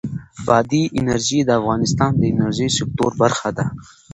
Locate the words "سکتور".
2.77-3.11